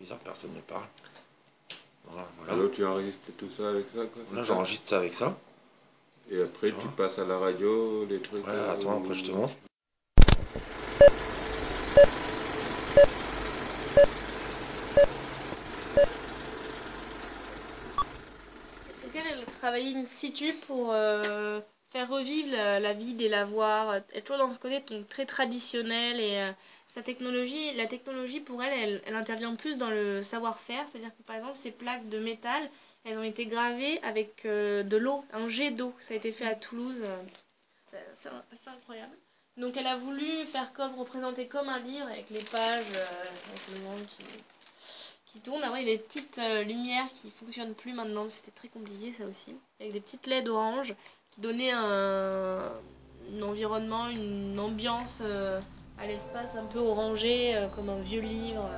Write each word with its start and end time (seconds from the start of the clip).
bizarre, 0.00 0.18
personne 0.18 0.52
ne 0.54 0.60
parle. 0.60 0.84
Voilà. 2.04 2.26
Alors 2.48 2.70
tu 2.72 2.84
enregistres 2.84 3.30
tout 3.38 3.48
ça 3.48 3.68
avec 3.70 3.88
ça 3.88 4.04
quoi 4.06 4.22
Là, 4.34 4.42
j'enregistre 4.42 4.88
ça 4.88 4.98
avec 4.98 5.14
ça. 5.14 5.38
Et 6.30 6.42
après 6.42 6.70
Tu 6.72 6.86
passes 6.96 7.18
à 7.18 7.24
la 7.24 7.38
radio, 7.38 8.04
les 8.06 8.20
trucs. 8.20 8.46
Ouais, 8.46 8.54
là, 8.56 8.72
attends, 8.72 8.98
où- 9.00 9.02
après 9.04 9.14
je 9.14 9.24
te 9.26 9.30
montre. 9.32 9.54
Quelqu'un 19.02 19.20
a 19.42 19.44
travaillé 19.60 19.96
in 19.96 20.04
situ 20.06 20.52
pour 20.66 20.92
euh, 20.92 21.60
faire 21.90 22.08
revivre 22.08 22.52
la, 22.52 22.80
la 22.80 22.92
vie 22.92 23.14
des 23.14 23.28
lavoirs, 23.28 23.94
être 23.94 24.24
toujours 24.24 24.46
dans 24.46 24.52
ce 24.52 24.58
côté 24.58 24.80
donc, 24.80 25.08
très 25.08 25.26
traditionnel 25.26 26.20
et 26.20 26.38
euh, 26.38 26.52
sa 26.86 27.02
technologie, 27.02 27.74
la 27.74 27.86
technologie 27.86 28.40
pour 28.40 28.62
elle, 28.62 28.72
elle, 28.72 29.02
elle 29.06 29.16
intervient 29.16 29.54
plus 29.54 29.76
dans 29.76 29.90
le 29.90 30.22
savoir-faire, 30.22 30.84
c'est-à-dire 30.90 31.14
que 31.16 31.22
par 31.22 31.36
exemple 31.36 31.56
ces 31.56 31.72
plaques 31.72 32.08
de 32.08 32.18
métal, 32.18 32.70
elles 33.04 33.18
ont 33.18 33.24
été 33.24 33.46
gravées 33.46 34.00
avec 34.02 34.44
euh, 34.44 34.82
de 34.82 34.96
l'eau, 34.96 35.24
un 35.32 35.48
jet 35.48 35.70
d'eau, 35.70 35.94
ça 35.98 36.14
a 36.14 36.16
été 36.16 36.32
fait 36.32 36.46
à 36.46 36.54
Toulouse, 36.54 37.04
c'est 38.14 38.70
incroyable. 38.70 39.16
Donc 39.56 39.76
elle 39.76 39.86
a 39.86 39.96
voulu 39.96 40.26
faire 40.46 40.72
comme 40.72 40.94
représenter 40.94 41.46
comme 41.46 41.68
un 41.68 41.80
livre 41.80 42.06
avec 42.06 42.30
les 42.30 42.42
pages, 42.44 42.84
euh, 42.94 43.24
avec 43.50 43.68
le 43.74 43.80
monde 43.82 44.06
qui, 44.06 44.22
qui 45.26 45.40
tourne. 45.40 45.62
Après, 45.62 45.82
il 45.82 45.88
y 45.88 45.92
a 45.92 45.96
des 45.96 46.02
petites 46.02 46.38
euh, 46.38 46.62
lumières 46.62 47.08
qui 47.20 47.30
fonctionnent 47.30 47.74
plus 47.74 47.92
maintenant. 47.92 48.30
C'était 48.30 48.52
très 48.52 48.68
compliqué, 48.68 49.12
ça 49.12 49.24
aussi. 49.26 49.54
Avec 49.80 49.92
des 49.92 50.00
petites 50.00 50.26
LED 50.26 50.48
orange 50.48 50.94
qui 51.30 51.40
donnaient 51.40 51.72
un, 51.72 52.72
environnement, 53.42 54.08
une 54.08 54.58
ambiance 54.58 55.22
euh, 55.24 55.60
à 55.98 56.06
l'espace 56.06 56.56
un 56.56 56.64
peu 56.64 56.80
orangé, 56.80 57.56
euh, 57.56 57.68
comme 57.68 57.88
un 57.88 58.00
vieux. 58.00 58.20
Livre. 58.20 58.68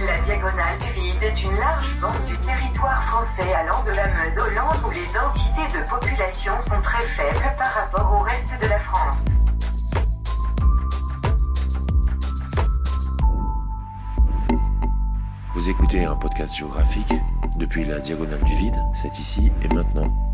La 0.00 0.18
diagonale 0.26 0.78
du 0.78 0.92
vide 0.92 1.22
est 1.22 1.42
une 1.42 1.56
large 1.56 2.00
bande 2.00 2.24
du 2.26 2.38
territoire 2.38 3.02
français 3.08 3.54
allant 3.54 3.82
de 3.84 3.92
la 3.92 4.06
Meuse 4.08 4.38
au 4.38 4.50
Land 4.50 4.86
où 4.86 4.90
les 4.90 5.04
densités 5.04 5.78
de 5.78 5.88
population 5.88 6.52
sont 6.68 6.82
très 6.82 7.00
faibles 7.00 7.54
par 7.56 7.72
rapport 7.72 8.12
au 8.12 8.22
reste 8.22 8.60
de 8.60 8.66
la 8.66 8.78
France. 8.80 9.24
Vous 15.54 15.70
écoutez 15.70 16.04
un 16.04 16.16
podcast 16.16 16.54
géographique 16.54 17.14
depuis 17.56 17.86
la 17.86 17.98
diagonale 18.00 18.42
du 18.44 18.54
vide, 18.56 18.76
c'est 18.92 19.18
ici 19.18 19.50
et 19.62 19.68
maintenant. 19.74 20.25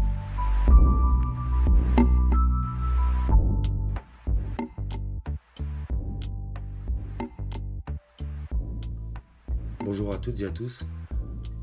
Bonjour 9.92 10.14
à 10.14 10.18
toutes 10.18 10.40
et 10.40 10.46
à 10.46 10.50
tous, 10.50 10.86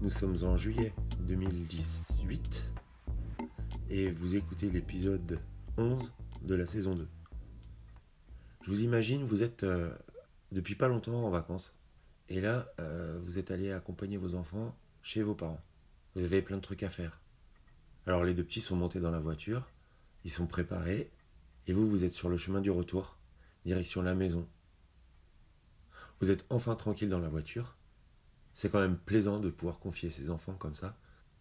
nous 0.01 0.11
sommes 0.11 0.37
en 0.43 0.55
juillet 0.55 0.93
2018 1.21 2.63
et 3.89 4.11
vous 4.11 4.35
écoutez 4.35 4.69
l'épisode 4.69 5.39
11 5.79 6.11
de 6.43 6.53
la 6.53 6.67
saison 6.67 6.93
2. 6.93 7.07
Je 8.61 8.69
vous 8.69 8.81
imagine, 8.83 9.23
vous 9.23 9.41
êtes 9.41 9.63
euh, 9.63 9.91
depuis 10.51 10.75
pas 10.75 10.87
longtemps 10.87 11.25
en 11.25 11.31
vacances 11.31 11.73
et 12.27 12.39
là, 12.39 12.71
euh, 12.79 13.19
vous 13.23 13.39
êtes 13.39 13.49
allé 13.49 13.71
accompagner 13.71 14.17
vos 14.17 14.35
enfants 14.35 14.77
chez 15.01 15.23
vos 15.23 15.33
parents. 15.33 15.59
Vous 16.13 16.23
avez 16.23 16.43
plein 16.43 16.57
de 16.57 16.61
trucs 16.61 16.83
à 16.83 16.89
faire. 16.91 17.19
Alors 18.05 18.23
les 18.23 18.35
deux 18.35 18.43
petits 18.43 18.61
sont 18.61 18.75
montés 18.75 18.99
dans 18.99 19.09
la 19.09 19.19
voiture, 19.19 19.67
ils 20.23 20.29
sont 20.29 20.45
préparés, 20.45 21.09
et 21.65 21.73
vous, 21.73 21.89
vous 21.89 22.05
êtes 22.05 22.13
sur 22.13 22.29
le 22.29 22.37
chemin 22.37 22.61
du 22.61 22.69
retour, 22.69 23.17
direction 23.65 24.03
la 24.03 24.13
maison. 24.13 24.47
Vous 26.21 26.29
êtes 26.29 26.45
enfin 26.51 26.75
tranquille 26.75 27.09
dans 27.09 27.19
la 27.19 27.29
voiture. 27.29 27.75
C'est 28.59 28.69
quand 28.69 28.81
même 28.81 28.97
plaisant 28.97 29.39
de 29.39 29.49
pouvoir 29.49 29.79
confier 29.79 30.09
ses 30.09 30.29
enfants 30.29 30.53
comme 30.55 30.75
ça. 30.75 30.93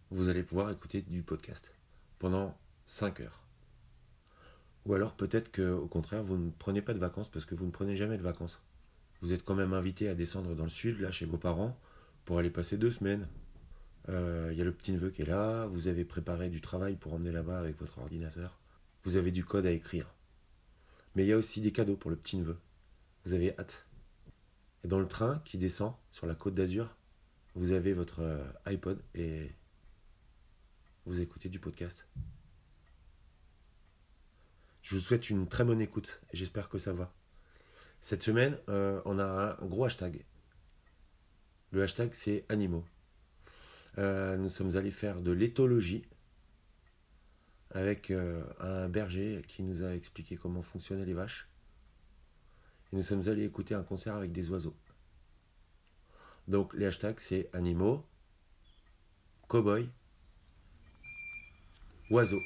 Vous 0.09 0.29
allez 0.29 0.41
pouvoir 0.41 0.71
écouter 0.71 1.01
du 1.01 1.21
podcast 1.21 1.73
pendant 2.17 2.57
5 2.85 3.19
heures. 3.19 3.43
Ou 4.85 4.93
alors 4.93 5.17
peut-être 5.17 5.51
que 5.51 5.69
au 5.69 5.87
contraire, 5.87 6.23
vous 6.23 6.37
ne 6.37 6.49
prenez 6.49 6.81
pas 6.81 6.93
de 6.93 6.97
vacances 6.97 7.27
parce 7.27 7.43
que 7.43 7.55
vous 7.55 7.65
ne 7.65 7.71
prenez 7.71 7.97
jamais 7.97 8.17
de 8.17 8.23
vacances. 8.23 8.61
Vous 9.19 9.33
êtes 9.33 9.43
quand 9.43 9.55
même 9.55 9.73
invité 9.73 10.07
à 10.07 10.15
descendre 10.15 10.55
dans 10.55 10.63
le 10.63 10.69
sud, 10.69 11.01
là, 11.01 11.11
chez 11.11 11.25
vos 11.25 11.37
parents, 11.37 11.77
pour 12.23 12.39
aller 12.39 12.49
passer 12.49 12.77
deux 12.77 12.91
semaines. 12.91 13.27
Il 14.07 14.53
y 14.55 14.61
a 14.61 14.63
le 14.63 14.71
petit 14.71 14.93
neveu 14.93 15.09
qui 15.09 15.23
est 15.23 15.25
là, 15.25 15.65
vous 15.65 15.89
avez 15.89 16.05
préparé 16.05 16.47
du 16.47 16.61
travail 16.61 16.95
pour 16.95 17.13
emmener 17.13 17.33
là-bas 17.33 17.59
avec 17.59 17.77
votre 17.81 17.97
ordinateur. 17.97 18.57
Vous 19.03 19.17
avez 19.17 19.31
du 19.31 19.43
code 19.43 19.65
à 19.65 19.71
écrire. 19.71 20.07
Mais 21.15 21.25
il 21.25 21.27
y 21.27 21.33
a 21.33 21.37
aussi 21.37 21.59
des 21.59 21.73
cadeaux 21.73 21.97
pour 21.97 22.11
le 22.11 22.15
petit 22.15 22.37
neveu. 22.37 22.57
Vous 23.25 23.33
avez 23.33 23.59
hâte. 23.59 23.87
Et 24.85 24.87
dans 24.87 25.01
le 25.01 25.07
train 25.09 25.41
qui 25.43 25.57
descend 25.57 25.95
sur 26.11 26.25
la 26.25 26.33
côte 26.33 26.53
d'Azur, 26.53 26.95
vous 27.59 27.73
avez 27.73 27.91
votre 27.91 28.21
euh, 28.21 28.41
iPod 28.65 29.03
et 29.15 29.51
vous 31.05 31.19
écoutez 31.19 31.49
du 31.49 31.59
podcast. 31.59 32.07
Je 34.81 34.95
vous 34.95 35.01
souhaite 35.01 35.29
une 35.29 35.45
très 35.45 35.65
bonne 35.65 35.81
écoute 35.81 36.21
et 36.31 36.37
j'espère 36.37 36.69
que 36.69 36.77
ça 36.77 36.93
va. 36.93 37.13
Cette 37.99 38.23
semaine, 38.23 38.57
euh, 38.69 39.01
on 39.03 39.19
a 39.19 39.57
un 39.61 39.65
gros 39.65 39.83
hashtag. 39.83 40.23
Le 41.71 41.83
hashtag, 41.83 42.13
c'est 42.13 42.45
animaux. 42.47 42.85
Euh, 43.97 44.37
nous 44.37 44.47
sommes 44.47 44.77
allés 44.77 44.89
faire 44.89 45.19
de 45.19 45.31
l'éthologie 45.33 46.07
avec 47.71 48.09
un 48.09 48.87
berger 48.87 49.43
qui 49.47 49.63
nous 49.63 49.83
a 49.83 49.93
expliqué 49.93 50.37
comment 50.37 50.61
fonctionnaient 50.61 51.05
les 51.05 51.13
vaches. 51.13 51.49
Et 52.93 52.95
nous 52.95 53.03
sommes 53.03 53.27
allés 53.27 53.43
écouter 53.43 53.75
un 53.75 53.83
concert 53.83 54.15
avec 54.15 54.31
des 54.31 54.49
oiseaux. 54.49 54.75
Donc 56.49 56.73
les 56.73 56.87
hashtags, 56.87 57.19
c'est 57.19 57.47
animaux, 57.53 58.03
cow-boy, 59.47 59.87
oiseaux. 62.09 62.41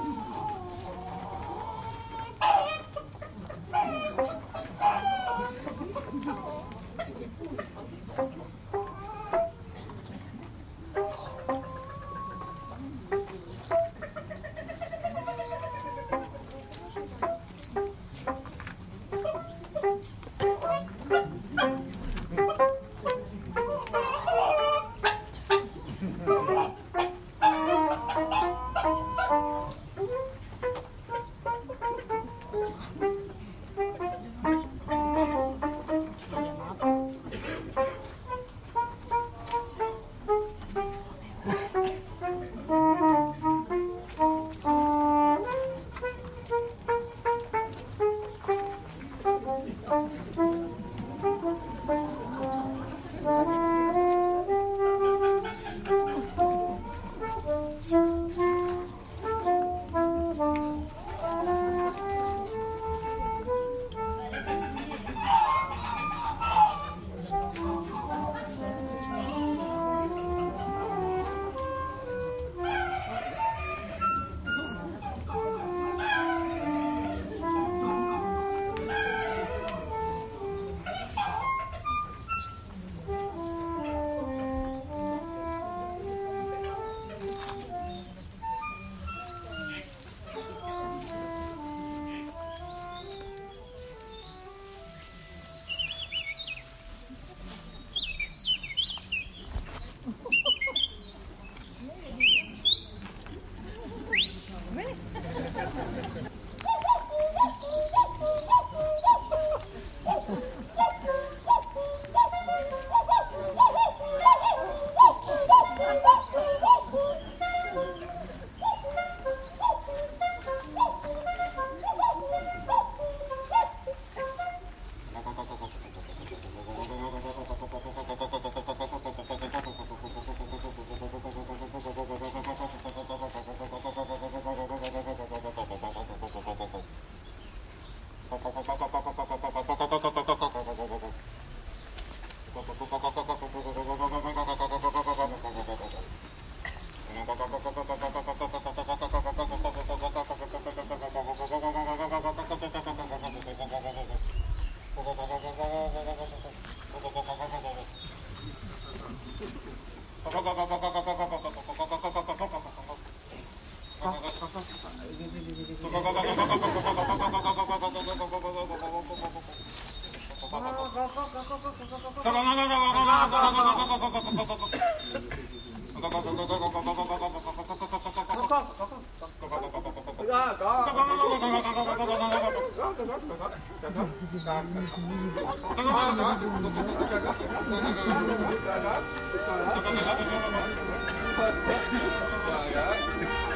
Yeah. 192.77 193.53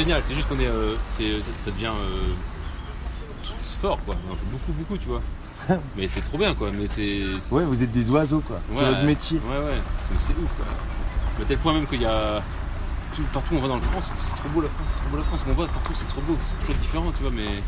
Génial, 0.00 0.22
c'est 0.22 0.34
juste 0.34 0.48
qu'on 0.48 0.58
est, 0.58 0.66
euh, 0.66 0.96
c'est, 1.06 1.42
ça, 1.42 1.50
ça 1.56 1.70
devient 1.70 1.92
euh, 1.96 2.34
fort 3.80 3.98
quoi, 4.04 4.16
beaucoup 4.46 4.72
beaucoup 4.72 4.98
tu 4.98 5.08
vois. 5.08 5.22
Mais 5.96 6.06
c'est 6.06 6.22
trop 6.22 6.38
bien 6.38 6.54
quoi, 6.54 6.70
mais 6.70 6.86
c'est 6.86 7.36
Ouais, 7.52 7.64
vous 7.64 7.82
êtes 7.82 7.90
des 7.90 8.10
oiseaux 8.10 8.40
quoi. 8.40 8.60
C'est 8.68 8.74
Ouais. 8.74 8.86
votre 8.86 9.04
métier. 9.04 9.38
Ouais, 9.40 9.60
ouais, 9.60 9.82
mais 10.10 10.18
c'est 10.18 10.34
ouf 10.36 10.54
quoi. 10.56 10.66
Mais 11.36 11.44
à 11.44 11.46
tel 11.46 11.58
point 11.58 11.72
même 11.74 11.86
qu'il 11.86 12.00
y 12.00 12.04
a. 12.06 12.42
tout- 13.12 13.24
partout 13.32 13.54
où 13.54 13.58
on 13.58 13.60
va 13.60 13.68
dans 13.68 13.76
la 13.76 13.82
France, 13.82 14.12
c'est 14.18 14.34
trop 14.36 14.48
beau 14.48 14.60
la 14.60 14.68
France, 14.68 14.88
c'est 14.90 14.96
trop 14.96 15.10
beau 15.10 15.16
la 15.16 15.24
France. 15.24 15.44
On 15.46 15.54
voit 15.54 15.68
partout, 15.68 15.94
c'est 15.94 16.06
trop 16.06 16.22
beau, 16.22 16.38
c'est 16.44 16.58
toujours 16.58 16.76
différent, 16.76 17.12
tu 17.12 17.22
vois, 17.22 17.30
mais. 17.32 17.62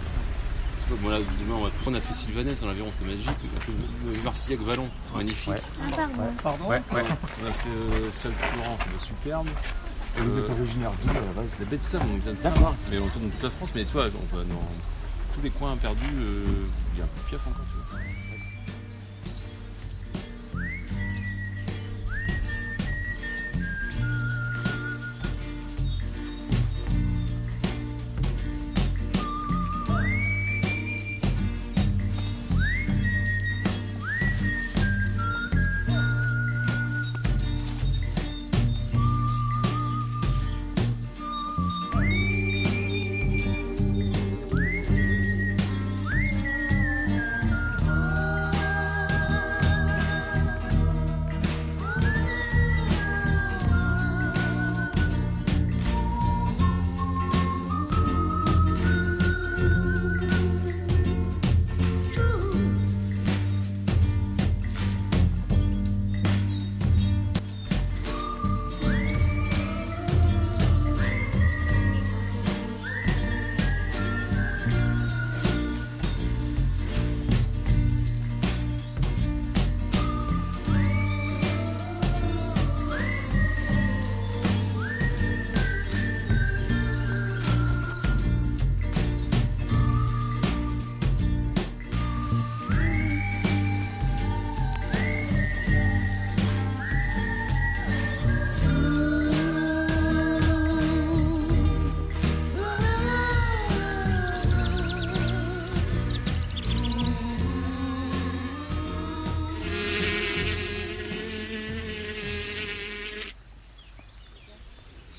Tu 0.80 0.88
vois, 0.88 0.96
bon 0.96 1.08
là, 1.10 1.20
demain, 1.20 1.54
on, 1.54 1.62
va, 1.64 1.70
on 1.86 1.94
a 1.94 2.00
fait 2.00 2.14
Sylvanès 2.14 2.60
dans 2.60 2.66
l'aviron, 2.66 2.90
c'est 2.92 3.04
magique. 3.04 3.38
On 3.44 3.56
a 3.56 3.60
fait 3.60 3.72
le 3.72 4.22
Marcillac 4.22 4.60
Vallon, 4.60 4.88
c'est 5.02 5.14
magnifique. 5.14 5.52
Ouais. 5.52 5.60
Ah, 5.80 5.96
pardon. 5.96 6.32
Pardon 6.42 6.68
Ouais, 6.68 6.82
ouais. 6.92 7.04
On 7.40 7.44
a 7.44 7.52
fait 7.52 7.68
euh, 7.68 8.10
Salle 8.10 8.34
Florent, 8.34 8.76
c'est 8.78 8.98
superbe. 8.98 9.46
Et 10.18 10.20
vous 10.20 10.38
êtes 10.38 10.48
Euh, 10.50 10.52
originaire 10.52 10.92
d'où 11.02 11.08
à 11.10 11.26
la 11.26 11.32
base 11.32 11.50
La 11.58 11.64
baie 11.64 11.78
de 11.78 11.82
Somme, 11.82 12.02
on 12.10 12.16
vient 12.18 12.32
de. 12.32 12.38
Mais 12.90 12.98
on 12.98 13.08
tourne 13.08 13.24
dans 13.26 13.30
toute 13.30 13.42
la 13.42 13.50
France, 13.50 13.70
mais 13.74 13.84
tu 13.84 13.92
vois, 13.92 14.06
on 14.06 14.36
va 14.36 14.44
dans 14.44 14.68
tous 15.34 15.40
les 15.42 15.50
coins 15.50 15.76
perdus, 15.76 16.04
euh, 16.20 16.66
il 16.92 16.98
y 16.98 17.00
a 17.00 17.04
un 17.04 17.08
peu 17.08 17.20
de 17.20 17.24
piaf 17.26 17.46
encore, 17.46 17.64
tu 17.70 17.76
vois. 17.76 18.11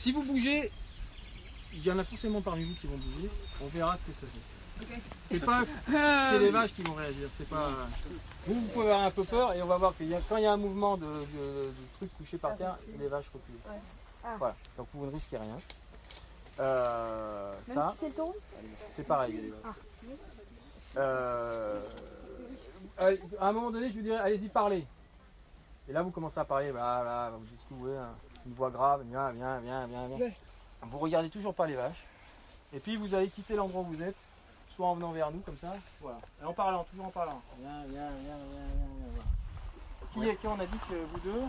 Si 0.03 0.11
vous 0.11 0.21
bougez, 0.21 0.69
il 1.71 1.81
y 1.81 1.89
en 1.89 1.97
a 1.97 2.03
forcément 2.03 2.41
parmi 2.41 2.65
vous 2.65 2.73
qui 2.73 2.87
vont 2.87 2.97
bouger. 2.97 3.29
On 3.61 3.67
verra 3.67 3.95
ce 3.95 4.11
que 4.11 4.11
ça 4.11 4.27
fait. 4.27 5.01
C'est 5.23 5.39
pas, 5.39 5.63
c'est 6.29 6.39
les 6.39 6.49
vaches 6.49 6.73
qui 6.73 6.81
vont 6.81 6.93
réagir. 6.93 7.29
C'est 7.37 7.47
pas. 7.47 7.69
Vous, 8.45 8.53
vous 8.53 8.67
pouvez 8.67 8.87
avoir 8.87 9.03
un 9.03 9.11
peu 9.11 9.23
peur 9.23 9.53
et 9.53 9.61
on 9.61 9.65
va 9.65 9.77
voir 9.77 9.95
que 9.97 10.03
quand 10.27 10.35
il 10.35 10.43
y 10.43 10.45
a 10.45 10.51
un 10.51 10.57
mouvement 10.57 10.97
de, 10.97 11.05
de, 11.05 11.69
de 11.69 11.73
trucs 11.95 12.13
couchés 12.17 12.37
par 12.37 12.57
terre, 12.57 12.75
les 12.99 13.07
vaches 13.07 13.27
reculent. 13.33 13.55
Ah. 14.25 14.35
Voilà. 14.37 14.55
Donc 14.77 14.87
vous 14.93 15.05
ne 15.05 15.11
risquez 15.13 15.37
rien. 15.37 15.57
Euh, 16.59 17.53
Même 17.69 17.77
ça, 17.77 17.91
si 17.93 17.99
c'est 18.01 18.07
le 18.09 18.13
taureau 18.13 18.35
c'est 18.97 19.07
pareil. 19.07 19.53
Ah. 19.63 19.73
Euh, 20.97 21.81
euh, 22.99 23.17
à 23.39 23.47
un 23.47 23.53
moment 23.53 23.71
donné, 23.71 23.87
je 23.87 23.93
vous 23.93 24.01
dirais, 24.01 24.19
allez-y 24.19 24.49
parler. 24.49 24.85
Et 25.87 25.93
là, 25.93 26.01
vous 26.01 26.11
commencez 26.11 26.41
à 26.41 26.45
parler, 26.45 26.73
bah, 26.73 27.03
bah, 27.05 27.31
vous 27.37 27.45
dites 27.45 27.59
voulez, 27.71 27.95
hein. 27.95 28.11
Une 28.45 28.53
voix 28.53 28.69
grave, 28.69 29.03
viens, 29.09 29.31
viens, 29.31 29.59
viens, 29.59 29.87
viens, 29.87 30.07
viens. 30.07 30.17
Vous 30.83 30.97
regardez 30.99 31.29
toujours 31.29 31.53
pas 31.53 31.65
les 31.67 31.75
vaches. 31.75 32.03
Et 32.73 32.79
puis 32.79 32.97
vous 32.97 33.13
allez 33.13 33.29
quitter 33.29 33.55
l'endroit 33.55 33.81
où 33.81 33.85
vous 33.85 34.01
êtes, 34.01 34.15
soit 34.69 34.87
en 34.87 34.95
venant 34.95 35.11
vers 35.11 35.31
nous 35.31 35.39
comme 35.41 35.57
ça, 35.57 35.75
voilà. 36.01 36.19
Et 36.41 36.45
en 36.45 36.53
parlant, 36.53 36.83
toujours 36.85 37.05
en 37.05 37.11
parlant. 37.11 37.41
Viens, 37.59 37.83
viens, 37.85 38.09
viens, 38.09 38.37
viens, 38.37 38.67
viens, 38.75 39.09
viens. 39.13 39.23
Qui, 40.11 40.29
est- 40.29 40.35
qui 40.37 40.47
on 40.47 40.59
a 40.59 40.65
dit 40.65 40.77
que 40.89 40.95
vous 41.05 41.19
deux. 41.19 41.43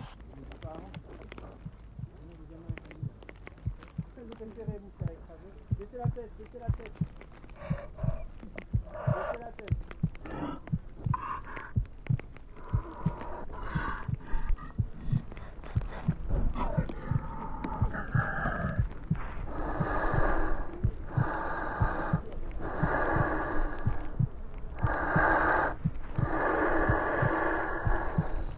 Baissez 5.78 5.98
la 5.98 6.04
tête, 6.04 6.30
baissez 6.38 6.58
la 6.58 6.66
tête. 6.66 6.92
Baissez 9.14 9.38
la 9.40 9.52
tête. 9.52 9.72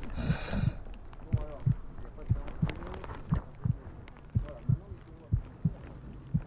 Bon 0.07 1.43
alors, 1.43 1.61
il 1.66 2.00
n'y 2.00 2.07
a 2.07 2.11
pas 2.16 2.23
de 2.23 2.33
danger. 2.33 2.62
Voilà, 4.43 4.61
maintenant 4.69 4.87
vous 4.87 5.00
pouvez 5.05 6.47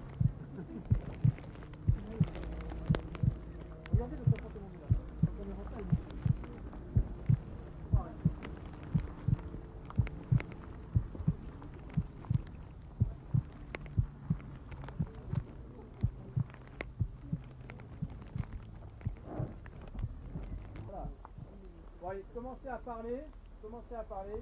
commencez 22.42 22.70
à 22.70 22.78
parler, 22.78 23.20
commencez 23.62 23.96
à 23.96 24.04
parler. 24.04 24.42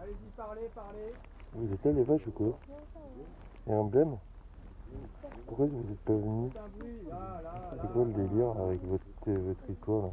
Allez-y, 0.00 0.30
parlez, 0.36 0.68
parlez. 0.74 1.14
Vous 1.54 1.72
êtes 1.72 1.84
là 1.84 1.92
les 1.92 2.02
vaches 2.02 2.26
ou 2.26 2.30
quoi 2.30 2.58
Et 3.66 3.72
emblème 3.72 4.18
Pourquoi 5.46 5.66
vous 5.66 5.78
n'êtes 5.78 6.00
pas 6.00 6.12
venus 6.12 6.52
un. 6.56 7.80
C'est 7.80 7.92
quoi 7.92 8.04
le 8.04 8.12
délire 8.12 8.50
avec 8.60 8.84
votre, 8.84 9.04
euh, 9.28 9.38
votre 9.48 9.70
histoire 9.70 10.02
là 10.02 10.10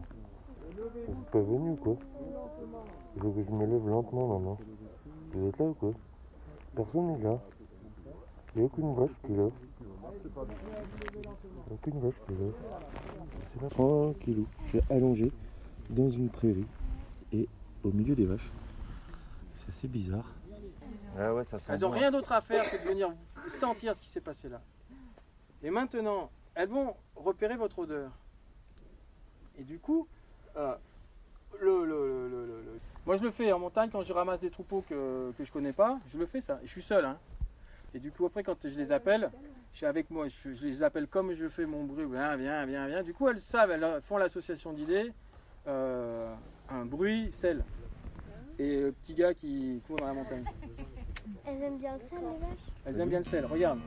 Vous 1.08 1.14
n'êtes 1.14 1.32
pas 1.32 1.42
venus 1.42 1.74
ou 1.74 1.84
quoi. 1.84 1.96
Il 3.16 3.22
faut 3.22 3.32
que 3.32 3.44
je 3.44 3.52
me 3.52 3.66
lève 3.66 3.88
lentement 3.90 4.28
maintenant. 4.28 4.58
Vous 5.34 5.48
êtes 5.50 5.60
là 5.60 5.66
ou 5.66 5.74
quoi 5.74 5.92
Personne 6.74 7.08
n'est 7.08 7.24
là. 7.24 7.38
Il 8.56 8.60
n'y 8.60 8.64
a 8.64 8.66
aucune 8.66 8.96
vache 8.96 9.16
qui 9.26 9.34
est 9.34 9.38
là. 9.38 9.50
Aucune 11.72 12.00
vache 12.00 12.22
qui 12.26 12.34
est 12.34 12.38
là. 12.38 12.52
C'est 13.54 13.62
là 13.62 13.70
tranquillou. 13.70 14.46
Je 14.64 14.70
suis 14.70 14.82
allongé 14.90 15.32
dans 15.89 16.10
une 16.10 16.30
prairie 16.30 16.65
et 17.32 17.48
au 17.84 17.92
milieu 17.92 18.15
des 18.15 18.25
vaches. 18.25 18.50
C'est 19.58 19.72
assez 19.72 19.88
bizarre. 19.88 20.30
Ah 21.18 21.34
ouais, 21.34 21.44
ça 21.46 21.60
sent 21.60 21.65
Elles 21.70 21.80
n'ont 21.80 21.89
rien 21.89 22.12
d'autre 22.12 22.32
à 22.32 22.42
faire 22.42 22.70
que 22.70 22.77
de 22.77 22.88
venir 22.89 23.10
sentir 23.48 23.96
ce 23.96 24.01
qui 24.01 24.10
s'est 24.10 24.22
passé 24.22 24.50
là. 24.50 24.62
Et 25.63 25.70
maintenant, 25.70 26.30
elles 26.54 26.70
vont 26.70 26.96
repérer 27.15 27.56
votre 27.56 27.80
odeur. 27.80 28.12
Et 29.58 29.63
du 29.63 29.80
coup, 29.80 30.08
euh, 30.58 30.75
le, 31.62 31.86
le- 31.86 32.08
le- 32.08 32.27
le- 32.30 32.46
le- 32.46 32.62
le- 32.63 32.80
moi 33.06 33.15
je 33.15 33.24
le 33.24 33.32
fais 33.32 33.51
en 33.54 33.60
montagne 33.60 33.89
quand 33.89 34.04
je 34.04 34.12
ramasse 34.12 34.42
des 34.42 34.50
troupeaux 34.50 34.84
que, 34.88 35.32
que 35.38 35.46
je 35.46 35.51
connais 35.51 35.72
pas, 35.74 36.00
je 36.12 36.18
le 36.18 36.25
fais 36.25 36.42
ça. 36.42 36.60
Et 36.63 36.68
je 36.68 36.72
suis 36.72 36.82
seul. 36.82 37.06
hein. 37.06 37.18
Et 37.94 38.00
du 38.00 38.12
coup, 38.12 38.25
après, 38.25 38.44
quand 38.44 38.58
je 38.62 38.77
les 38.77 38.92
appelle, 38.92 39.32
je 39.72 39.77
suis 39.77 39.86
avec 39.86 40.12
moi, 40.12 40.27
je, 40.27 40.51
je 40.51 40.65
les 40.65 40.84
appelle 40.84 41.08
comme 41.08 41.34
je 41.34 41.48
fais 41.48 41.65
mon 41.65 41.86
bruit. 41.86 42.06
Viens, 42.12 42.36
viens, 42.36 42.65
viens, 42.65 42.88
viens. 42.88 43.04
Du 43.04 43.13
coup, 43.13 43.30
elles 43.30 43.39
savent, 43.39 43.72
elles 43.72 44.01
font 44.04 44.18
l'association 44.18 44.74
d'idées. 44.74 45.13
Euh, 45.67 46.34
un 46.69 46.86
bruit, 46.86 47.31
sel. 47.34 47.63
Et 48.57 48.81
le 48.81 48.91
petit 48.91 49.13
gars 49.13 49.34
qui 49.34 49.81
court 49.86 49.98
dans 49.98 50.07
la 50.07 50.13
montagne. 50.13 50.45
Elles 51.45 51.62
aiment 51.62 51.77
bien 51.77 51.93
le 51.93 52.00
sel, 52.00 52.19
les 52.19 52.48
vaches? 52.48 52.60
Elles 52.86 53.00
aiment 53.00 53.10
bien 53.10 53.19
le 53.19 53.25
sel, 53.25 53.45
regarde. 53.45 53.79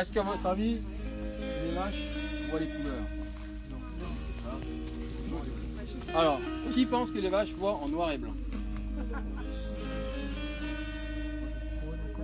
Est-ce 0.00 0.12
qu'à 0.12 0.22
votre 0.22 0.46
avis, 0.46 0.78
les 1.64 1.74
vaches 1.74 1.94
voient 2.50 2.60
les 2.60 2.66
couleurs 2.66 3.04
Alors, 6.14 6.40
qui 6.72 6.86
pense 6.86 7.10
que 7.10 7.18
les 7.18 7.28
vaches 7.28 7.52
voient 7.52 7.74
en 7.74 7.88
noir 7.88 8.12
et 8.12 8.18
blanc 8.18 8.34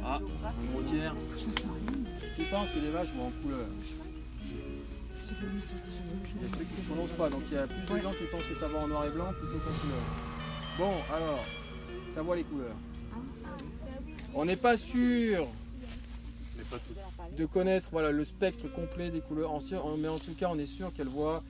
Ah, 0.07 0.21
un 0.21 0.73
gros 0.73 0.83
tiers. 0.83 1.15
Qui 2.37 2.43
pense 2.45 2.71
que 2.71 2.79
les 2.79 2.91
vaches 2.91 3.09
voient 3.17 3.27
en 3.27 3.43
couleur 3.43 3.67
Il 5.31 6.43
y 6.43 6.45
a 6.45 6.57
ceux 6.57 6.65
qui 6.65 6.81
ne 6.81 6.87
prononcent 6.87 7.17
pas, 7.17 7.29
donc 7.31 7.43
il 7.51 7.55
y 7.55 7.59
a 7.59 7.67
plus 7.67 7.97
de 7.99 8.03
gens 8.03 8.13
qui 8.13 8.25
pensent 8.31 8.45
que 8.45 8.55
ça 8.55 8.69
voit 8.69 8.81
en 8.81 8.89
noir 8.89 9.07
et 9.07 9.11
blanc 9.11 9.33
plutôt 9.33 9.59
qu'en 9.59 9.73
couleur. 9.81 10.03
Bon, 10.79 10.93
alors, 11.15 11.45
ça 12.15 12.23
voit 12.23 12.37
les 12.37 12.45
couleurs. 12.45 12.77
On 14.35 14.45
n'est 14.45 14.57
pas 14.57 14.77
sûr 14.77 15.47
pas 16.79 17.29
de 17.31 17.47
connaître 17.47 17.89
voilà, 17.93 18.11
le 18.11 18.25
spectre 18.25 18.69
complet 18.69 19.11
des 19.11 19.21
couleurs. 19.21 19.53
En 19.53 19.61
sûr- 19.61 19.97
mais 19.97 20.09
en 20.09 20.19
tout 20.19 20.35
cas, 20.35 20.49
on 20.51 20.59
est 20.59 20.67
sûr 20.67 20.93
qu'elle 20.93 21.09
voit 21.09 21.43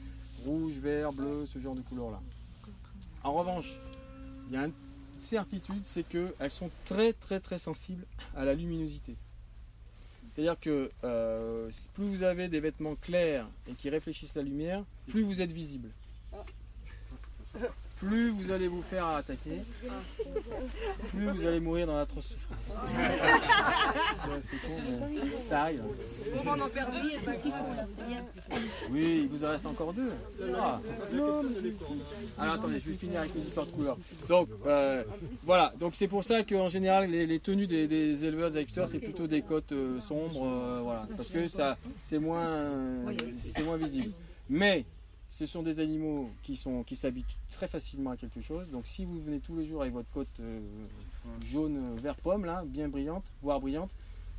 rouge, 0.44 0.74
vert, 0.74 1.12
bleu, 1.12 1.46
ce 1.46 1.58
genre 1.58 1.74
de 1.74 1.82
couleurs-là. 1.82 2.20
En 3.22 3.32
revanche, 3.34 3.80
il 4.46 4.54
y 4.54 4.56
a 4.56 4.64
une 4.66 4.72
certitude, 5.18 5.84
c'est 5.84 6.04
qu'elles 6.04 6.50
sont 6.50 6.70
très 6.84 7.12
très 7.12 7.40
très 7.40 7.58
sensibles 7.58 8.04
à 8.34 8.44
la 8.44 8.54
luminosité. 8.54 9.16
C'est-à-dire 10.30 10.58
que 10.58 10.90
euh, 11.04 11.70
plus 11.94 12.04
vous 12.04 12.22
avez 12.22 12.48
des 12.48 12.60
vêtements 12.60 12.96
clairs 12.96 13.48
et 13.68 13.74
qui 13.74 13.88
réfléchissent 13.88 14.34
la 14.34 14.42
lumière, 14.42 14.84
plus 15.06 15.22
vous 15.22 15.40
êtes 15.40 15.52
visible. 15.52 15.90
Plus 17.96 18.30
vous 18.30 18.50
allez 18.50 18.66
vous 18.68 18.82
faire 18.82 19.06
attaquer, 19.06 19.62
plus 21.08 21.26
vous 21.30 21.46
allez 21.46 21.60
mourir 21.60 21.86
dans 21.86 21.96
l'atroce 21.96 22.26
souffrance. 22.26 22.58
C'est 24.42 24.48
c'est 24.48 24.66
con, 24.66 24.74
mais 25.12 25.30
ça 25.48 25.62
arrive. 25.62 25.82
On 26.44 26.60
en 26.60 26.68
perd 26.68 26.90
10 26.92 27.14
et 27.14 27.18
pas 27.18 27.34
qu'il 27.34 27.52
faut 27.52 27.74
là, 27.76 27.86
c'est 27.96 28.06
bien. 28.06 28.24
Oui, 28.90 29.20
il 29.22 29.28
vous 29.28 29.44
en 29.44 29.50
reste 29.50 29.66
encore 29.66 29.92
deux. 29.92 30.10
Ah. 30.58 30.80
Alors 32.38 32.54
attendez, 32.54 32.80
je 32.80 32.90
vais 32.90 32.96
finir 32.96 33.20
avec 33.20 33.34
les 33.34 33.42
histoires 33.42 33.66
de 33.66 33.72
couleurs. 33.72 33.98
Donc 34.28 34.48
euh, 34.66 35.04
voilà, 35.44 35.72
donc 35.78 35.94
c'est 35.94 36.08
pour 36.08 36.24
ça 36.24 36.42
qu'en 36.42 36.68
général 36.68 37.10
les, 37.10 37.26
les 37.26 37.38
tenues 37.38 37.66
des, 37.66 37.86
des 37.86 38.24
éleveurs, 38.24 38.50
des 38.50 38.56
agriculteurs, 38.56 38.88
c'est 38.88 38.98
plutôt 38.98 39.26
des 39.26 39.42
cotes 39.42 39.72
euh, 39.72 40.00
sombres, 40.00 40.46
euh, 40.46 40.80
voilà, 40.82 41.06
parce 41.16 41.30
que 41.30 41.46
ça 41.48 41.76
c'est 42.02 42.18
moins 42.18 42.46
euh, 42.46 43.12
c'est 43.54 43.62
moins 43.62 43.76
visible. 43.76 44.12
Mais 44.50 44.84
ce 45.36 45.46
sont 45.46 45.62
des 45.62 45.80
animaux 45.80 46.30
qui 46.44 46.56
sont 46.56 46.84
qui 46.84 46.94
s'habituent 46.94 47.36
très 47.50 47.66
facilement 47.66 48.10
à 48.10 48.16
quelque 48.16 48.40
chose. 48.40 48.68
Donc 48.70 48.86
si 48.86 49.04
vous 49.04 49.20
venez 49.20 49.40
tous 49.40 49.56
les 49.56 49.66
jours 49.66 49.82
avec 49.82 49.92
votre 49.92 50.10
cote 50.12 50.28
euh, 50.40 50.60
jaune 51.42 51.76
euh, 51.76 52.00
vert 52.00 52.14
pomme 52.16 52.44
là, 52.44 52.62
bien 52.64 52.88
brillante, 52.88 53.24
voire 53.42 53.60
brillante, 53.60 53.90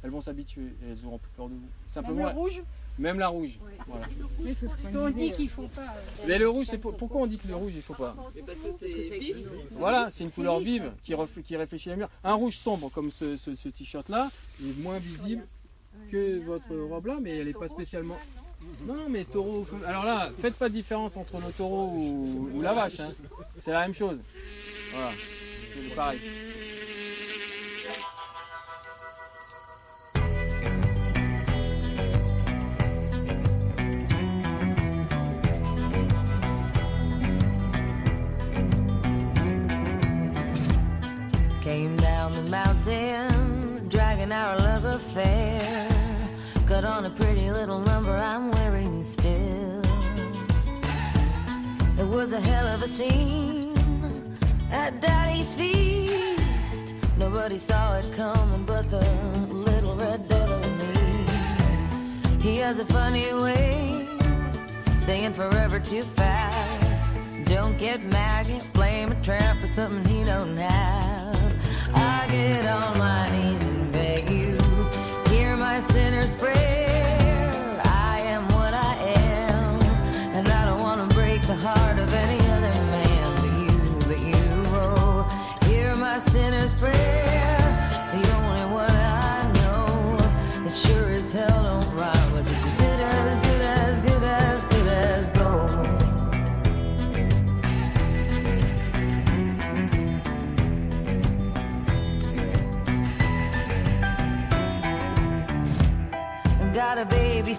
elles 0.03 0.11
vont 0.11 0.21
s'habituer 0.21 0.67
et 0.83 0.91
elles 0.91 1.05
auront 1.05 1.17
plus 1.17 1.31
peur 1.35 1.49
de 1.49 1.55
vous. 1.55 1.67
Simplement, 1.89 2.31
rouge 2.31 2.63
même 2.97 3.19
la 3.19 3.27
rouge. 3.27 3.59
Voilà. 3.87 4.05
Ce 4.53 4.87
qu'on 4.89 5.09
dit 5.09 5.31
qu'il 5.33 5.49
faut 5.49 5.67
pas. 5.67 5.93
Mais 6.29 6.37
le 6.39 6.47
rouge, 6.47 6.67
c'est 6.67 6.77
pour- 6.77 6.95
pourquoi 6.95 7.19
on 7.23 7.27
dit 7.27 7.37
que 7.37 7.47
le 7.49 7.55
rouge 7.55 7.73
il 7.75 7.81
faut 7.81 7.93
pas 7.93 8.15
Parce 8.45 8.57
que 8.59 8.71
c'est 8.79 9.19
vif. 9.19 9.35
Voilà, 9.71 10.09
c'est 10.11 10.23
une 10.23 10.31
couleur 10.31 10.59
vive 10.59 10.93
qui, 11.03 11.13
qui 11.43 11.55
réfléchit 11.57 11.89
la 11.89 11.95
lumière. 11.95 12.09
Un 12.23 12.35
rouge 12.35 12.55
sombre 12.55 12.89
comme 12.89 13.11
ce, 13.11 13.35
ce- 13.35 13.53
ce 13.55 13.67
t-shirt 13.67 14.07
là 14.07 14.29
est 14.63 14.79
moins 14.79 14.97
visible 14.99 15.45
que 16.09 16.39
votre 16.39 16.73
robe 16.73 17.07
là, 17.07 17.17
mais 17.21 17.31
elle 17.37 17.47
n'est 17.47 17.53
pas 17.53 17.67
spécialement. 17.67 18.17
Non, 18.85 18.95
non, 18.95 19.09
mais 19.09 19.23
taureau. 19.25 19.65
Alors 19.85 20.05
là, 20.05 20.31
faites 20.41 20.55
pas 20.55 20.69
de 20.69 20.73
différence 20.73 21.17
entre 21.17 21.37
le 21.39 21.51
taureau 21.51 21.89
ou, 21.93 22.49
ou 22.53 22.61
la 22.61 22.73
vache. 22.73 22.99
hein. 22.99 23.11
C'est 23.59 23.71
la 23.71 23.81
même 23.81 23.93
chose. 23.93 24.19
Voilà, 24.93 25.11
c'est 25.89 25.95
pareil. 25.95 26.19
On 46.95 47.05
a 47.05 47.09
pretty 47.09 47.51
little 47.51 47.79
number 47.79 48.15
I'm 48.15 48.51
wearing 48.51 49.01
still. 49.01 49.83
It 51.99 52.07
was 52.07 52.31
a 52.31 52.39
hell 52.39 52.67
of 52.67 52.81
a 52.83 52.87
scene 52.87 54.37
at 54.71 55.01
Daddy's 55.01 55.53
feast. 55.53 56.95
Nobody 57.17 57.57
saw 57.57 57.97
it 57.97 58.13
coming 58.13 58.63
but 58.63 58.89
the 58.89 59.05
little 59.51 59.97
red 59.97 60.29
devil 60.29 60.57
me. 60.79 60.93
He 62.41 62.57
has 62.59 62.79
a 62.79 62.85
funny 62.85 63.33
way 63.33 64.07
saying 64.95 65.33
forever 65.33 65.81
too 65.81 66.03
fast. 66.03 67.19
Don't 67.43 67.77
get 67.77 68.03
mad, 68.05 68.45
can't 68.45 68.71
blame 68.71 69.11
a 69.11 69.21
tramp 69.21 69.59
for 69.59 69.67
something 69.67 70.05
he 70.05 70.23
don't 70.23 70.55
have. 70.55 71.53
I 71.93 72.27
get 72.31 72.65
on 72.65 72.97
my 72.97 73.31
knees 73.31 73.63
and 73.63 73.91
beg 73.91 74.29
you, 74.29 74.57
hear 75.35 75.57
my 75.57 75.81
sinner's 75.81 76.33
prayer. 76.35 76.84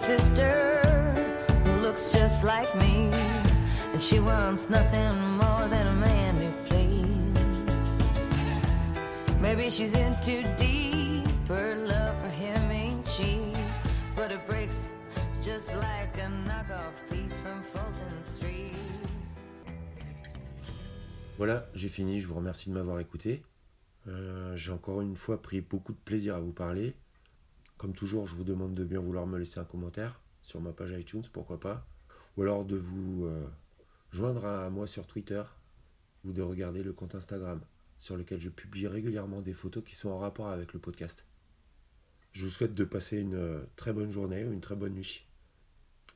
Sister 0.07 1.11
who 1.65 1.81
looks 1.81 2.13
just 2.13 2.41
like 2.45 2.73
me. 2.75 3.11
And 3.91 4.01
she 4.01 4.19
wants 4.19 4.69
nothing 4.69 5.15
more 5.31 5.67
than 5.67 5.85
a 5.85 5.97
man 6.09 6.33
who 6.41 6.51
plays. 6.69 7.79
Maybe 9.41 9.69
she's 9.69 9.95
in 9.95 10.15
too 10.21 10.43
deep. 10.55 11.47
Her 11.49 11.75
love 11.75 12.21
for 12.21 12.29
him 12.29 12.71
ain't 12.71 13.05
cheap. 13.05 13.57
But 14.15 14.31
it 14.31 14.47
breaks 14.47 14.95
just 15.43 15.75
like 15.75 16.15
a 16.25 16.29
knockoff 16.47 16.95
piece 17.11 17.37
from 17.41 17.61
Fulton 17.61 18.23
Street. 18.23 18.75
Voilà, 21.37 21.65
j'ai 21.73 21.89
fini, 21.89 22.21
je 22.21 22.27
vous 22.27 22.35
remercie 22.35 22.69
de 22.69 22.75
m'avoir 22.75 22.99
écouté. 23.01 23.43
Euh, 24.07 24.55
j'ai 24.55 24.71
encore 24.71 25.01
une 25.01 25.17
fois 25.17 25.41
pris 25.41 25.59
beaucoup 25.59 25.91
de 25.91 25.99
plaisir 26.05 26.35
à 26.35 26.39
vous 26.39 26.53
parler. 26.53 26.95
Comme 27.77 27.93
toujours, 27.93 28.25
je 28.25 28.35
vous 28.35 28.43
demande 28.43 28.73
de 28.73 28.83
bien 28.83 28.99
vouloir 28.99 29.27
me 29.27 29.37
laisser 29.37 29.59
un 29.59 29.65
commentaire 29.65 30.19
sur 30.41 30.59
ma 30.61 30.73
page 30.73 30.91
iTunes, 30.91 31.23
pourquoi 31.31 31.59
pas. 31.59 31.87
Ou 32.35 32.41
alors 32.41 32.65
de 32.65 32.75
vous 32.75 33.25
euh, 33.25 33.47
joindre 34.11 34.45
à 34.45 34.69
moi 34.69 34.87
sur 34.87 35.05
Twitter 35.05 35.43
ou 36.23 36.31
de 36.31 36.41
regarder 36.41 36.81
le 36.81 36.93
compte 36.93 37.15
Instagram 37.15 37.61
sur 37.97 38.17
lequel 38.17 38.39
je 38.39 38.49
publie 38.49 38.87
régulièrement 38.87 39.41
des 39.41 39.53
photos 39.53 39.83
qui 39.83 39.95
sont 39.95 40.09
en 40.09 40.17
rapport 40.17 40.47
avec 40.47 40.73
le 40.73 40.79
podcast. 40.79 41.25
Je 42.31 42.43
vous 42.45 42.51
souhaite 42.51 42.73
de 42.73 42.83
passer 42.83 43.19
une 43.19 43.35
euh, 43.35 43.61
très 43.75 43.93
bonne 43.93 44.11
journée 44.11 44.43
ou 44.43 44.51
une 44.51 44.61
très 44.61 44.75
bonne 44.75 44.93
nuit. 44.93 45.25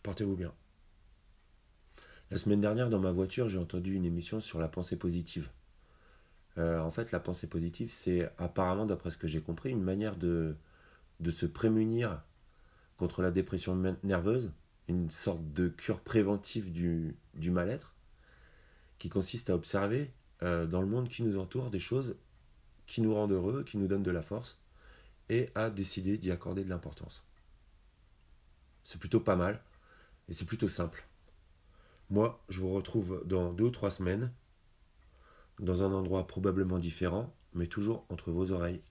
Portez-vous 0.03 0.35
bien. 0.35 0.53
La 2.31 2.37
semaine 2.37 2.61
dernière, 2.61 2.89
dans 2.89 2.99
ma 2.99 3.11
voiture, 3.11 3.49
j'ai 3.49 3.57
entendu 3.57 3.93
une 3.93 4.05
émission 4.05 4.39
sur 4.39 4.59
la 4.59 4.67
pensée 4.67 4.97
positive. 4.97 5.49
Euh, 6.57 6.79
en 6.79 6.91
fait, 6.91 7.11
la 7.11 7.19
pensée 7.19 7.47
positive, 7.47 7.91
c'est 7.91 8.31
apparemment, 8.37 8.85
d'après 8.85 9.11
ce 9.11 9.17
que 9.17 9.27
j'ai 9.27 9.41
compris, 9.41 9.69
une 9.69 9.83
manière 9.83 10.15
de, 10.15 10.55
de 11.21 11.31
se 11.31 11.45
prémunir 11.45 12.23
contre 12.97 13.21
la 13.21 13.31
dépression 13.31 13.75
nerveuse, 14.03 14.51
une 14.87 15.09
sorte 15.09 15.53
de 15.53 15.69
cure 15.69 16.01
préventive 16.01 16.71
du, 16.71 17.15
mal-être, 17.51 17.95
qui 18.97 19.09
consiste 19.09 19.49
à 19.49 19.55
observer 19.55 20.11
euh, 20.43 20.65
dans 20.65 20.81
le 20.81 20.87
monde 20.87 21.07
qui 21.07 21.23
nous 21.23 21.37
entoure 21.37 21.69
des 21.69 21.79
choses 21.79 22.15
qui 22.87 23.01
nous 23.01 23.13
rendent 23.13 23.31
heureux, 23.31 23.63
qui 23.63 23.77
nous 23.77 23.87
donnent 23.87 24.03
de 24.03 24.11
la 24.11 24.21
force, 24.21 24.59
et 25.29 25.49
à 25.55 25.69
décider 25.69 26.17
d'y 26.17 26.31
accorder 26.31 26.63
de 26.63 26.69
l'importance. 26.69 27.23
C'est 28.83 28.99
plutôt 28.99 29.21
pas 29.21 29.35
mal, 29.35 29.63
et 30.27 30.33
c'est 30.33 30.45
plutôt 30.45 30.67
simple. 30.67 31.07
Moi, 32.09 32.43
je 32.49 32.59
vous 32.59 32.71
retrouve 32.73 33.23
dans 33.25 33.53
deux 33.53 33.65
ou 33.65 33.69
trois 33.69 33.91
semaines, 33.91 34.33
dans 35.59 35.83
un 35.83 35.93
endroit 35.93 36.27
probablement 36.27 36.79
différent, 36.79 37.33
mais 37.53 37.67
toujours 37.67 38.05
entre 38.09 38.31
vos 38.31 38.51
oreilles 38.51 38.81